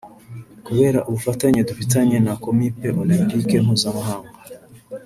[0.65, 4.31] Kubera ubufatanye dufitanye na Komipe Olempike Mpuzamahanga